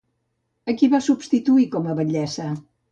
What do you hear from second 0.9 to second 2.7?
va substituir com a batllessa?